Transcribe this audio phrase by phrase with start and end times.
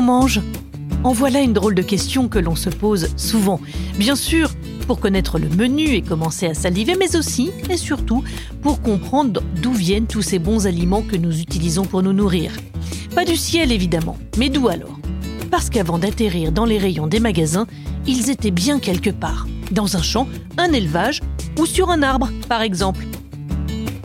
[0.00, 0.40] mange
[1.02, 3.60] En voilà une drôle de question que l'on se pose souvent.
[3.98, 4.50] Bien sûr,
[4.86, 8.22] pour connaître le menu et commencer à saliver, mais aussi et surtout
[8.62, 12.52] pour comprendre d'où viennent tous ces bons aliments que nous utilisons pour nous nourrir.
[13.14, 14.98] Pas du ciel évidemment, mais d'où alors?
[15.50, 17.66] Parce qu'avant d'atterrir dans les rayons des magasins,
[18.06, 21.20] ils étaient bien quelque part, dans un champ, un élevage
[21.58, 23.06] ou sur un arbre par exemple.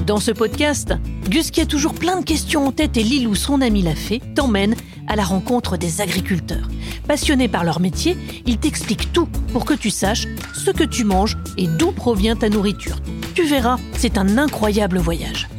[0.06, 0.94] Dans ce podcast,
[1.30, 4.22] Gus qui a toujours plein de questions en tête et Lilou, son ami l'a fait,
[4.34, 4.76] t'emmène
[5.10, 6.70] à la rencontre des agriculteurs.
[7.08, 11.38] Passionnés par leur métier, ils t'expliquent tout pour que tu saches ce que tu manges
[11.58, 12.98] et d'où provient ta nourriture.
[13.36, 15.50] Tu verras, c'est un incroyable voyage.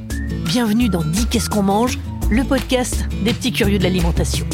[0.45, 1.99] Bienvenue dans Dis qu'est-ce qu'on mange,
[2.31, 4.47] le podcast des petits curieux de l'alimentation.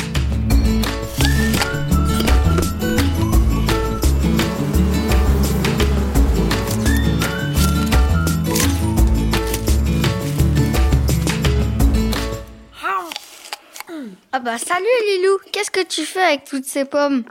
[14.37, 17.25] Ah bah salut Lilou, qu'est-ce que tu fais avec toutes ces pommes?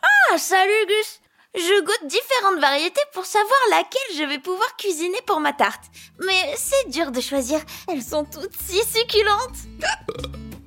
[0.00, 1.20] Ah, salut Gus
[1.54, 5.84] Je goûte différentes variétés pour savoir laquelle je vais pouvoir cuisiner pour ma tarte.
[6.24, 7.60] Mais c'est dur de choisir,
[7.92, 9.58] elles sont toutes si succulentes.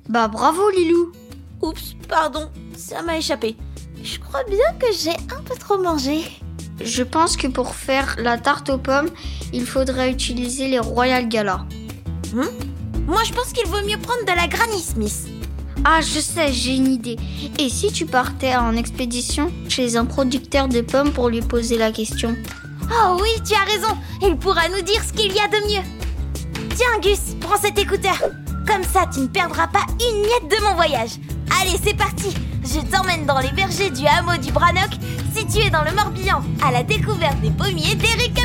[0.08, 1.10] Bah bravo Lilou
[1.62, 3.56] Oups, pardon, ça m'a échappé.
[4.04, 6.20] Je crois bien que j'ai un peu trop mangé.
[6.80, 9.10] Je pense que pour faire la tarte aux pommes,
[9.52, 11.66] il faudrait utiliser les Royal Gala.
[12.32, 12.46] Hmm?
[13.08, 15.31] Moi, je pense qu'il vaut mieux prendre de la Granny Smith.
[15.84, 17.16] Ah, je sais, j'ai une idée.
[17.58, 21.90] Et si tu partais en expédition chez un producteur de pommes pour lui poser la
[21.90, 22.36] question?
[22.84, 23.96] Oh oui, tu as raison.
[24.22, 25.82] Il pourra nous dire ce qu'il y a de mieux.
[26.76, 28.16] Tiens, Gus, prends cet écouteur.
[28.66, 31.18] Comme ça, tu ne perdras pas une miette de mon voyage.
[31.60, 32.32] Allez, c'est parti.
[32.64, 34.90] Je t'emmène dans les vergers du hameau du Branoc,
[35.34, 38.38] situé dans le Morbihan, à la découverte des pommiers d'Eric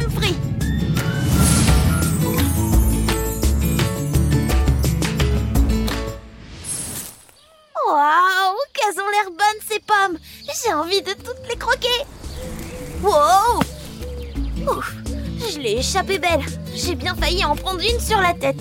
[10.98, 11.88] envie de toutes les croquer
[13.02, 13.62] Wow.
[14.68, 14.96] Ouf,
[15.52, 16.42] je l'ai échappé belle.
[16.74, 18.58] J'ai bien failli en prendre une sur la tête.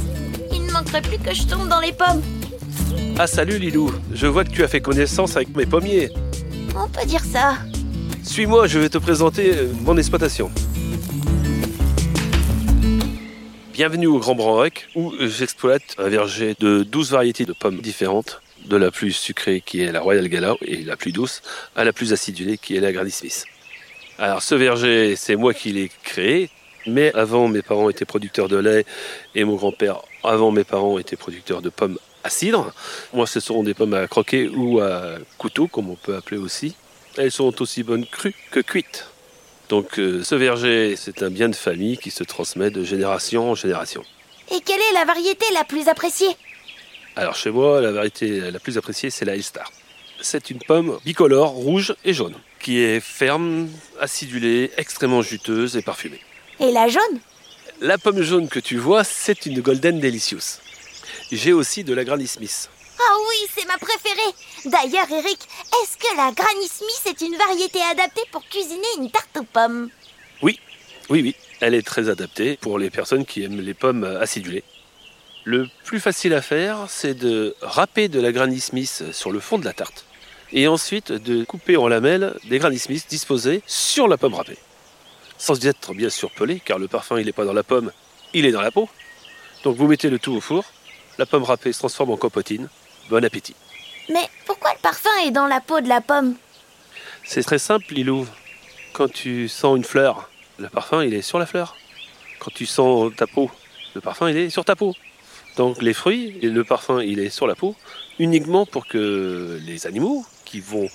[0.52, 2.22] Il ne manquerait plus que je tombe dans les pommes.
[3.19, 6.10] Ah salut Lilou, je vois que tu as fait connaissance avec mes pommiers.
[6.76, 7.56] On peut dire ça.
[8.22, 10.50] Suis-moi, je vais te présenter euh, mon exploitation.
[13.72, 18.77] Bienvenue au Grand Branrec, où j'exploite un verger de 12 variétés de pommes différentes, de
[18.77, 21.43] la plus sucrée qui est la Royal Gala et la plus douce
[21.75, 23.47] à la plus acidulée qui est la Granny Smith.
[24.19, 26.50] Alors ce verger, c'est moi qui l'ai créé,
[26.87, 28.87] mais avant mes parents étaient producteurs de lait
[29.34, 32.72] et mon grand-père, avant mes parents, était producteur de pommes à cidre.
[33.12, 36.75] Moi, ce seront des pommes à croquer ou à couteau, comme on peut appeler aussi.
[37.16, 39.06] Elles sont aussi bonnes crues que cuites.
[39.69, 43.55] Donc euh, ce verger, c'est un bien de famille qui se transmet de génération en
[43.55, 44.03] génération.
[44.55, 46.37] Et quelle est la variété la plus appréciée?
[47.19, 49.72] Alors chez moi, la variété la plus appréciée, c'est la Elstar.
[50.21, 53.69] C'est une pomme bicolore, rouge et jaune, qui est ferme,
[53.99, 56.21] acidulée, extrêmement juteuse et parfumée.
[56.60, 57.19] Et la jaune?
[57.81, 60.60] La pomme jaune que tu vois, c'est une Golden Delicious.
[61.32, 62.69] J'ai aussi de la Granny Smith.
[62.99, 64.34] Ah oui, c'est ma préférée
[64.66, 65.38] D'ailleurs, Eric,
[65.82, 69.88] est-ce que la Granny Smith est une variété adaptée pour cuisiner une tarte aux pommes?
[70.43, 70.60] Oui,
[71.09, 71.37] oui, oui.
[71.60, 74.65] Elle est très adaptée pour les personnes qui aiment les pommes acidulées.
[75.46, 79.58] Le plus facile à faire, c'est de râper de la Granny Smith sur le fond
[79.58, 80.04] de la tarte.
[80.52, 84.58] Et ensuite de couper en lamelles des Granny Smith disposées sur la pomme râpée.
[85.38, 87.92] Sans être bien surpelé, car le parfum il n'est pas dans la pomme,
[88.34, 88.88] il est dans la peau.
[89.62, 90.64] Donc vous mettez le tout au four,
[91.16, 92.68] la pomme râpée se transforme en compotine.
[93.08, 93.54] Bon appétit.
[94.08, 96.34] Mais pourquoi le parfum est dans la peau de la pomme?
[97.22, 98.26] C'est très simple, Lilou.
[98.92, 100.28] Quand tu sens une fleur,
[100.58, 101.76] le parfum il est sur la fleur.
[102.40, 103.48] Quand tu sens ta peau,
[103.94, 104.92] le parfum il est sur ta peau.
[105.56, 107.75] Donc les fruits, et le parfum il est sur la peau,
[108.19, 110.89] uniquement pour que les animaux qui vont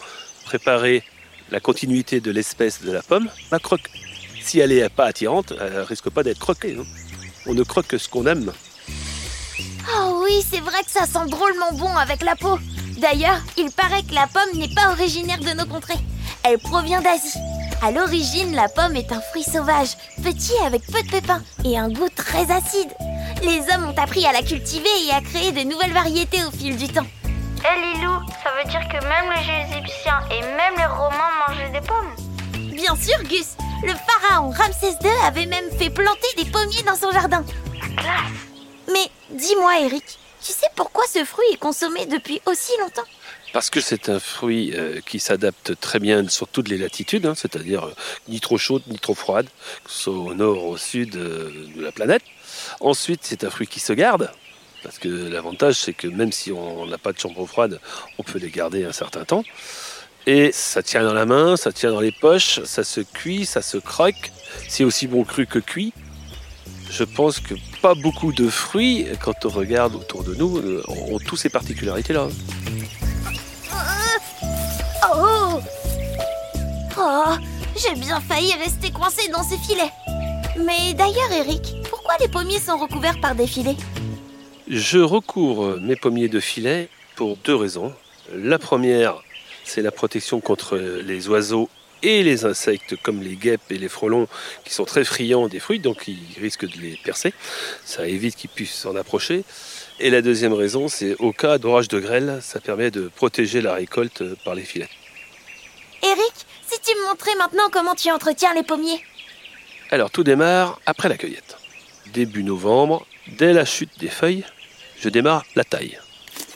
[0.46, 1.04] préparer
[1.50, 3.90] la continuité de l'espèce de la pomme la croquent.
[4.42, 6.78] Si elle n'est pas attirante, elle risque pas d'être croquée.
[6.80, 6.86] hein.
[7.48, 8.52] On ne croque que ce qu'on aime.
[9.98, 12.58] Oh oui, c'est vrai que ça sent drôlement bon avec la peau.
[13.00, 16.00] D'ailleurs, il paraît que la pomme n'est pas originaire de nos contrées.
[16.44, 17.40] Elle provient d'Asie.
[17.82, 21.90] À l'origine, la pomme est un fruit sauvage, petit avec peu de pépins et un
[21.90, 22.90] goût très acide.
[23.42, 26.78] Les hommes ont appris à la cultiver et à créer de nouvelles variétés au fil
[26.78, 27.08] du temps.
[27.26, 31.88] Eh Lilou, ça veut dire que même les Égyptiens et même les Romains mangeaient des
[31.88, 32.16] pommes
[32.74, 37.12] Bien sûr, Gus, le pharaon Ramsès II avait même fait planter des pommiers dans son
[37.12, 37.44] jardin.
[37.98, 38.32] Classe
[38.88, 43.08] Mais dis-moi, Eric, tu sais pourquoi ce fruit est consommé depuis aussi longtemps?
[43.54, 47.36] Parce que c'est un fruit euh, qui s'adapte très bien sur toutes les latitudes, hein,
[47.36, 47.94] c'est-à-dire euh,
[48.30, 49.48] ni trop chaude ni trop froide,
[49.84, 52.24] que ce soit au nord ou au sud euh, de la planète.
[52.80, 54.32] Ensuite, c'est un fruit qui se garde.
[54.84, 57.80] Parce que l'avantage, c'est que même si on n'a pas de chambre froide,
[58.18, 59.44] on peut les garder un certain temps.
[60.26, 63.62] Et ça tient dans la main, ça tient dans les poches, ça se cuit, ça
[63.62, 64.32] se croque.
[64.68, 65.94] C'est aussi bon cru que cuit.
[66.90, 71.38] Je pense que pas beaucoup de fruits, quand on regarde autour de nous, ont tous
[71.38, 72.28] ces particularités-là.
[77.82, 79.92] J'ai bien failli rester coincé dans ces filets.
[80.58, 83.78] Mais d'ailleurs, Eric, pourquoi les pommiers sont recouverts par des filets?
[84.68, 87.94] Je recouvre mes pommiers de filets pour deux raisons.
[88.36, 89.16] La première,
[89.64, 91.70] c'est la protection contre les oiseaux
[92.04, 94.28] et les insectes comme les guêpes et les frelons
[94.64, 97.34] qui sont très friands des fruits, donc ils risquent de les percer.
[97.84, 99.44] Ça évite qu'ils puissent s'en approcher.
[100.00, 103.74] Et la deuxième raison, c'est au cas d'orage de grêle, ça permet de protéger la
[103.74, 104.90] récolte par les filets.
[106.04, 106.34] Eric,
[106.84, 109.04] tu me montrais maintenant comment tu entretiens les pommiers?
[109.92, 111.58] Alors tout démarre après la cueillette.
[112.14, 114.46] Début novembre, dès la chute des feuilles,
[115.00, 116.00] je démarre la taille.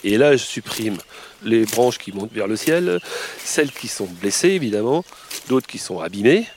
[0.04, 0.98] Et là, je supprime
[1.44, 3.00] les branches qui montent vers le ciel,
[3.44, 5.04] celles qui sont blessées évidemment,
[5.48, 6.48] d'autres qui sont abîmées,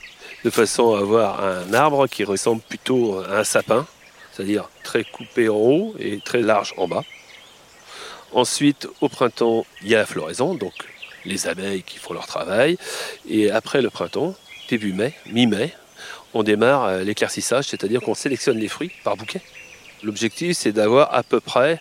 [0.45, 3.87] de façon à avoir un arbre qui ressemble plutôt à un sapin,
[4.33, 7.05] c'est-à-dire très coupé en haut et très large en bas.
[8.33, 10.75] Ensuite, au printemps, il y a la floraison, donc
[11.25, 12.79] les abeilles qui font leur travail.
[13.29, 14.35] Et après le printemps,
[14.69, 15.73] début mai, mi-mai,
[16.35, 19.41] on démarre euh, l'éclaircissage, c'est-à-dire qu'on sélectionne les fruits par bouquet.
[20.03, 21.81] L'objectif, c'est d'avoir à peu près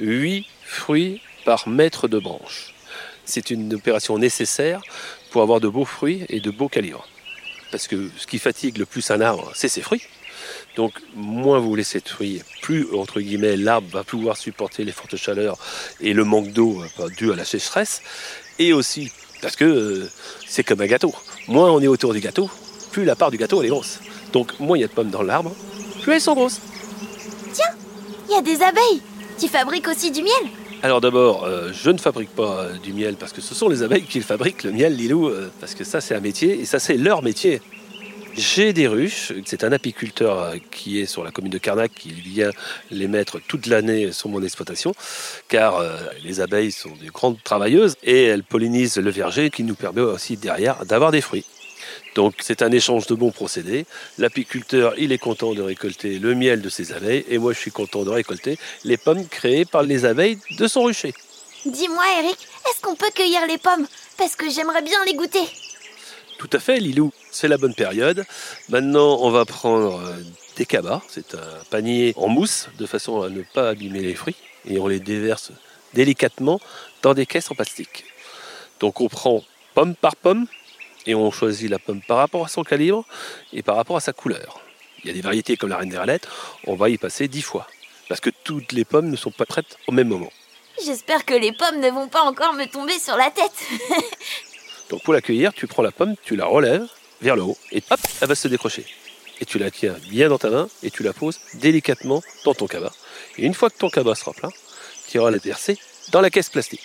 [0.00, 2.74] 8 fruits par mètre de branche.
[3.24, 4.80] C'est une opération nécessaire
[5.30, 7.06] pour avoir de beaux fruits et de beaux calibres.
[7.70, 10.02] Parce que ce qui fatigue le plus un arbre, c'est ses fruits.
[10.76, 15.16] Donc moins vous laissez de fruits, plus entre guillemets l'arbre va pouvoir supporter les fortes
[15.16, 15.58] chaleurs
[16.00, 18.02] et le manque d'eau euh, dû à la sécheresse.
[18.58, 19.10] Et aussi
[19.40, 20.10] parce que euh,
[20.46, 21.14] c'est comme un gâteau.
[21.48, 22.50] Moins on est autour du gâteau,
[22.90, 24.00] plus la part du gâteau elle est grosse.
[24.32, 25.54] Donc moins il y a de pommes dans l'arbre,
[26.02, 26.60] plus elles sont grosses.
[27.52, 27.74] Tiens,
[28.28, 29.02] il y a des abeilles.
[29.38, 30.50] Tu fabriques aussi du miel
[30.84, 33.84] alors d'abord, euh, je ne fabrique pas euh, du miel parce que ce sont les
[33.84, 36.80] abeilles qui fabriquent le miel, Lilou, euh, parce que ça c'est un métier et ça
[36.80, 37.62] c'est leur métier.
[38.34, 42.50] J'ai des ruches, c'est un apiculteur qui est sur la commune de Carnac qui vient
[42.90, 44.94] les mettre toute l'année sur mon exploitation,
[45.48, 45.82] car
[46.24, 50.36] les abeilles sont des grandes travailleuses et elles pollinisent le verger qui nous permet aussi
[50.36, 51.44] derrière d'avoir des fruits.
[52.14, 53.86] Donc c'est un échange de bons procédés.
[54.18, 57.70] L'apiculteur, il est content de récolter le miel de ses abeilles et moi je suis
[57.70, 61.12] content de récolter les pommes créées par les abeilles de son rucher.
[61.66, 62.38] Dis-moi Eric,
[62.68, 63.86] est-ce qu'on peut cueillir les pommes?
[64.16, 65.46] Parce que j'aimerais bien les goûter.
[66.42, 68.24] Tout à fait Lilou, c'est la bonne période.
[68.68, 70.16] Maintenant on va prendre euh,
[70.56, 74.34] des cabas, c'est un panier en mousse de façon à ne pas abîmer les fruits
[74.68, 75.52] et on les déverse
[75.94, 76.60] délicatement
[77.02, 78.06] dans des caisses en plastique.
[78.80, 79.44] Donc on prend
[79.74, 80.48] pomme par pomme,
[81.06, 83.04] et on choisit la pomme par rapport à son calibre
[83.52, 84.60] et par rapport à sa couleur.
[85.04, 86.26] Il y a des variétés comme la reine des ralettes,
[86.66, 87.68] on va y passer dix fois.
[88.08, 90.32] Parce que toutes les pommes ne sont pas prêtes au même moment.
[90.84, 93.52] J'espère que les pommes ne vont pas encore me tomber sur la tête.
[94.92, 96.86] Donc pour la cueillir, tu prends la pomme, tu la relèves
[97.22, 98.84] vers le haut et hop, elle va se décrocher.
[99.40, 102.66] Et tu la tiens bien dans ta main et tu la poses délicatement dans ton
[102.66, 102.92] cabas.
[103.38, 104.50] Et une fois que ton cabas sera plein,
[105.08, 105.78] tu iras la verser
[106.10, 106.82] dans la caisse plastique.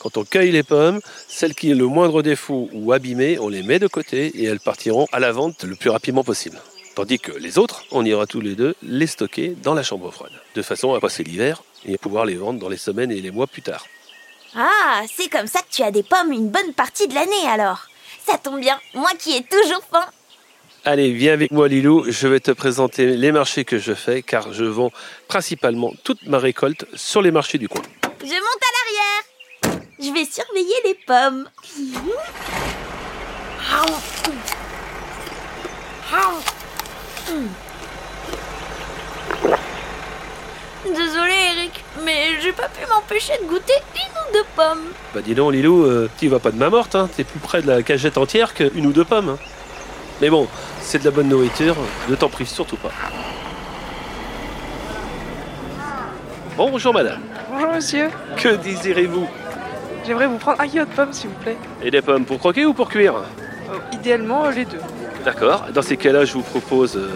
[0.00, 3.62] Quand on cueille les pommes, celles qui ont le moindre défaut ou abîmées, on les
[3.62, 6.60] met de côté et elles partiront à la vente le plus rapidement possible.
[6.96, 10.32] Tandis que les autres, on ira tous les deux les stocker dans la chambre froide,
[10.56, 13.46] de façon à passer l'hiver et pouvoir les vendre dans les semaines et les mois
[13.46, 13.86] plus tard.
[14.56, 17.86] Ah, c'est comme ça que tu as des pommes une bonne partie de l'année alors.
[18.26, 20.06] Ça tombe bien, moi qui ai toujours faim.
[20.84, 24.52] Allez, viens avec moi Lilou, je vais te présenter les marchés que je fais car
[24.52, 24.90] je vends
[25.28, 27.82] principalement toute ma récolte sur les marchés du coin.
[28.22, 29.80] Je monte à l'arrière.
[30.00, 31.48] Je vais surveiller les pommes.
[40.86, 44.84] Désolé Eric, mais j'ai pas pu m'empêcher de goûter une ou deux pommes.
[45.14, 47.08] Bah dis donc Lilou, euh, tu vas pas de ma morte, hein.
[47.16, 49.30] t'es plus près de la cagette entière qu'une ou deux pommes.
[49.30, 49.38] Hein.
[50.20, 50.48] Mais bon,
[50.80, 51.76] c'est de la bonne nourriture,
[52.08, 52.90] ne t'en prive surtout pas.
[56.56, 57.20] Bonjour madame.
[57.50, 58.08] Bonjour monsieur.
[58.36, 59.26] Que désirez-vous?
[60.06, 61.56] J'aimerais vous prendre un kilo de pommes, s'il vous plaît.
[61.82, 63.14] Et des pommes pour croquer ou pour cuire?
[63.16, 64.80] Euh, Idéalement, les deux.
[65.24, 65.66] D'accord.
[65.72, 67.10] Dans ces cas-là, je vous propose euh,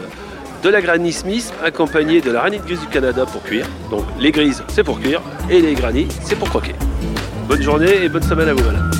[0.64, 3.66] de la Granny Smith accompagnée de la Granny Grise du Canada pour cuire.
[3.90, 6.74] Donc les grises, c'est pour cuire et les Granny, c'est pour croquer.
[7.46, 8.90] Bonne journée et bonne semaine à vous, madame.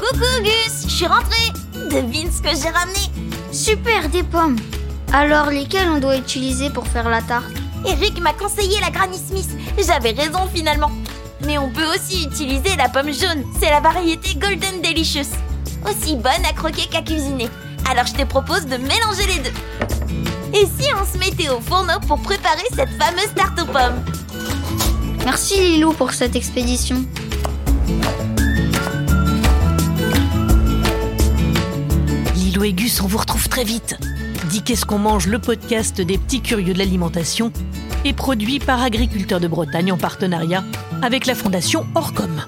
[0.00, 1.52] Coucou Gus, je suis rentrée.
[1.88, 2.98] Devine ce que j'ai ramené.
[3.52, 4.56] Super, des pommes.
[5.12, 7.52] Alors, lesquelles on doit utiliser pour faire la tarte?
[7.86, 9.50] Eric m'a conseillé la Granny Smith.
[9.78, 10.90] J'avais raison finalement.
[11.46, 13.44] Mais on peut aussi utiliser la pomme jaune.
[13.60, 15.30] C'est la variété Golden Delicious.
[15.88, 17.48] Aussi bonne à croquer qu'à cuisiner.
[17.90, 19.56] Alors je te propose de mélanger les deux.
[20.54, 24.04] Et si on se mettait au fourneau pour préparer cette fameuse tarte aux pommes?
[25.24, 27.04] Merci Lilou pour cette expédition.
[32.34, 33.96] Lilo et Gus, on vous retrouve très vite.
[34.50, 37.52] Dis qu'est-ce qu'on mange, le podcast des petits curieux de l'alimentation,
[38.04, 40.64] est produit par Agriculteurs de Bretagne en partenariat
[41.02, 42.42] avec la Fondation Orcom.